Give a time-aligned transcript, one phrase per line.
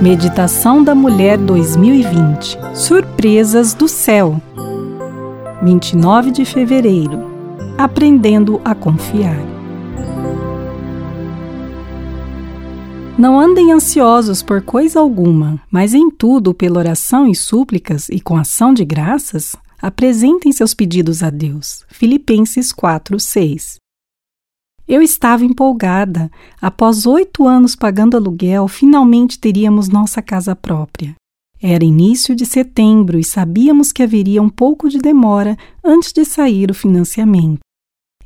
[0.00, 4.40] Meditação da Mulher 2020 Surpresas do Céu
[5.60, 7.26] 29 de fevereiro
[7.76, 9.36] Aprendendo a confiar.
[13.18, 18.36] Não andem ansiosos por coisa alguma, mas em tudo, pela oração e súplicas e com
[18.36, 21.84] ação de graças, apresentem seus pedidos a Deus.
[21.88, 23.87] Filipenses 4, 6.
[24.88, 26.30] Eu estava empolgada.
[26.60, 31.14] Após oito anos pagando aluguel, finalmente teríamos nossa casa própria.
[31.60, 36.70] Era início de setembro e sabíamos que haveria um pouco de demora antes de sair
[36.70, 37.58] o financiamento.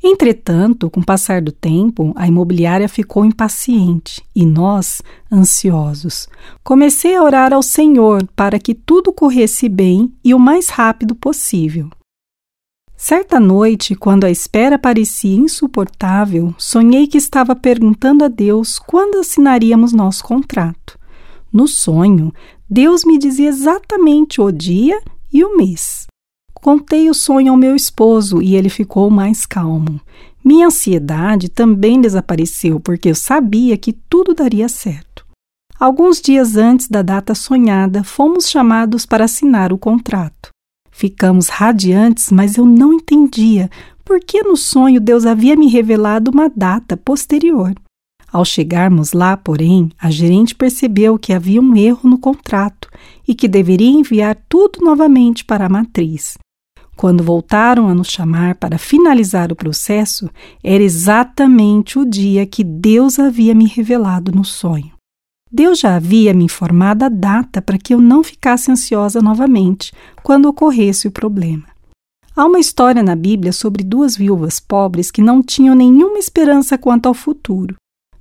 [0.01, 5.01] Entretanto, com o passar do tempo, a imobiliária ficou impaciente e nós,
[5.31, 6.27] ansiosos.
[6.63, 11.89] Comecei a orar ao Senhor para que tudo corresse bem e o mais rápido possível.
[12.95, 19.91] Certa noite, quando a espera parecia insuportável, sonhei que estava perguntando a Deus quando assinaríamos
[19.91, 20.97] nosso contrato.
[21.51, 22.33] No sonho,
[22.69, 24.99] Deus me dizia exatamente o dia
[25.31, 26.07] e o mês.
[26.53, 29.99] Contei o sonho ao meu esposo e ele ficou mais calmo.
[30.43, 35.25] Minha ansiedade também desapareceu porque eu sabia que tudo daria certo.
[35.79, 40.42] Alguns dias antes da data sonhada, fomos chamados para assinar o contrato.
[40.93, 43.69] Ficamos radiantes, mas eu não entendia
[44.05, 47.73] por que no sonho Deus havia me revelado uma data posterior.
[48.31, 52.89] Ao chegarmos lá, porém, a gerente percebeu que havia um erro no contrato
[53.27, 56.37] e que deveria enviar tudo novamente para a matriz.
[56.95, 60.29] Quando voltaram a nos chamar para finalizar o processo,
[60.63, 64.92] era exatamente o dia que Deus havia me revelado no sonho.
[65.55, 70.47] Deus já havia me informado a data para que eu não ficasse ansiosa novamente quando
[70.47, 71.65] ocorresse o problema.
[72.35, 77.05] Há uma história na Bíblia sobre duas viúvas pobres que não tinham nenhuma esperança quanto
[77.05, 77.75] ao futuro.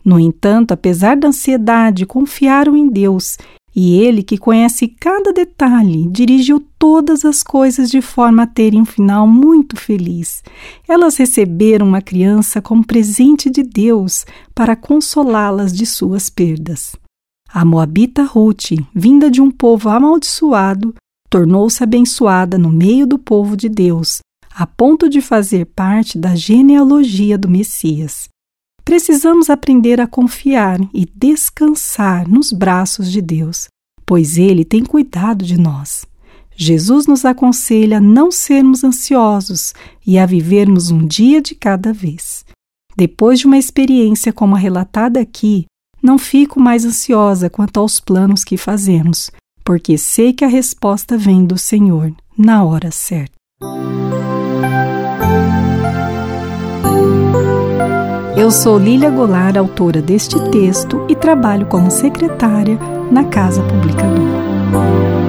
[0.05, 3.39] No entanto, apesar da ansiedade, confiaram em Deus
[3.75, 8.85] e Ele, que conhece cada detalhe, dirigiu todas as coisas de forma a terem um
[8.85, 10.43] final muito feliz.
[10.87, 16.93] Elas receberam uma criança como presente de Deus para consolá-las de suas perdas.
[17.55, 20.95] A Moabita Ruth, vinda de um povo amaldiçoado,
[21.29, 24.21] tornou-se abençoada no meio do povo de Deus,
[24.55, 28.27] a ponto de fazer parte da genealogia do Messias.
[28.83, 33.67] Precisamos aprender a confiar e descansar nos braços de Deus,
[34.07, 36.07] pois Ele tem cuidado de nós.
[36.57, 39.75] Jesus nos aconselha a não sermos ansiosos
[40.07, 42.47] e a vivermos um dia de cada vez.
[42.97, 45.67] Depois de uma experiência como a relatada aqui,
[46.03, 49.31] não fico mais ansiosa quanto aos planos que fazemos,
[49.65, 53.33] porque sei que a resposta vem do Senhor na hora certa.
[58.37, 62.77] Eu sou Lília Goulart, autora deste texto, e trabalho como secretária
[63.11, 65.22] na Casa Publicadora.